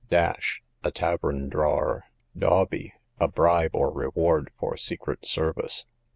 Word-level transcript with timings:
Dash, 0.09 0.63
a 0.83 0.89
tavern 0.89 1.47
drawer. 1.47 2.05
Dawbe, 2.35 2.93
a 3.19 3.27
bribe 3.27 3.75
or 3.75 3.91
reward 3.91 4.51
for 4.57 4.75
secret 4.75 5.27
service. 5.27 5.85